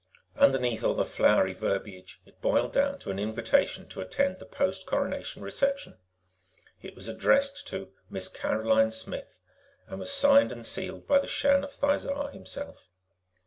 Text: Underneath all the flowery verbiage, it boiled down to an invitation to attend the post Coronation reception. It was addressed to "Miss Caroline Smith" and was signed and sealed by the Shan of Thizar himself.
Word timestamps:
Underneath 0.35 0.83
all 0.83 0.95
the 0.95 1.05
flowery 1.05 1.53
verbiage, 1.53 2.21
it 2.25 2.41
boiled 2.41 2.73
down 2.73 2.97
to 3.01 3.11
an 3.11 3.19
invitation 3.19 3.87
to 3.89 4.01
attend 4.01 4.39
the 4.39 4.47
post 4.47 4.87
Coronation 4.87 5.43
reception. 5.43 5.99
It 6.81 6.95
was 6.95 7.07
addressed 7.07 7.67
to 7.67 7.93
"Miss 8.09 8.27
Caroline 8.27 8.89
Smith" 8.89 9.37
and 9.85 9.99
was 9.99 10.09
signed 10.11 10.51
and 10.51 10.65
sealed 10.65 11.05
by 11.05 11.19
the 11.19 11.27
Shan 11.27 11.63
of 11.63 11.71
Thizar 11.75 12.29
himself. 12.31 12.87